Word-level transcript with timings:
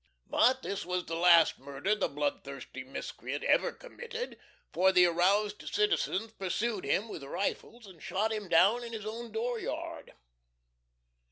But 0.25 0.63
this 0.63 0.83
was 0.83 1.05
the 1.05 1.15
last 1.15 1.59
murder 1.59 1.93
the 1.93 2.07
bloodthirsty 2.07 2.83
miscreant 2.83 3.43
ever 3.43 3.71
committed, 3.71 4.39
for 4.73 4.91
the 4.91 5.05
aroused 5.05 5.69
citizens 5.71 6.31
pursued 6.31 6.85
him 6.85 7.07
with 7.07 7.23
rifles 7.23 7.85
and 7.85 8.01
shot 8.01 8.31
him 8.33 8.49
down 8.49 8.83
in 8.83 8.93
his 8.93 9.05
own 9.05 9.31
dooryard. 9.31 10.13